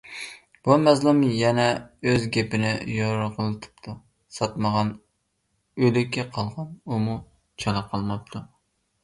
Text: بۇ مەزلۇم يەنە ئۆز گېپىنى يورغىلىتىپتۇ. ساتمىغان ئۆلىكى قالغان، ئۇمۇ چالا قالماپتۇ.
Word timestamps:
بۇ 0.67 0.75
مەزلۇم 0.85 1.17
يەنە 1.39 1.65
ئۆز 2.11 2.25
گېپىنى 2.37 2.71
يورغىلىتىپتۇ. 2.93 3.93
ساتمىغان 4.39 4.91
ئۆلىكى 5.85 6.27
قالغان، 6.39 6.75
ئۇمۇ 6.91 7.21
چالا 7.67 7.87
قالماپتۇ. 7.95 8.45